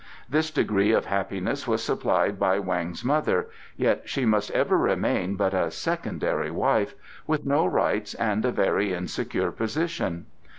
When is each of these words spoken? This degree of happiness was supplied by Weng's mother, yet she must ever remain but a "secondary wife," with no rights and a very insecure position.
This 0.27 0.49
degree 0.49 0.91
of 0.93 1.05
happiness 1.05 1.67
was 1.67 1.83
supplied 1.83 2.39
by 2.39 2.57
Weng's 2.59 3.05
mother, 3.05 3.49
yet 3.77 4.01
she 4.09 4.25
must 4.25 4.49
ever 4.49 4.75
remain 4.75 5.35
but 5.35 5.53
a 5.53 5.69
"secondary 5.69 6.49
wife," 6.49 6.95
with 7.27 7.45
no 7.45 7.67
rights 7.67 8.15
and 8.15 8.43
a 8.43 8.51
very 8.51 8.93
insecure 8.95 9.51
position. 9.51 10.25